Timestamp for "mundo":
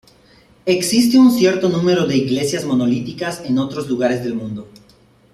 4.33-4.67